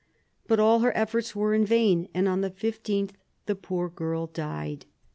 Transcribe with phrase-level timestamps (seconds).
[0.47, 3.11] But all her efforts were in vain, and on the 15th
[3.45, 4.87] the poor girl died.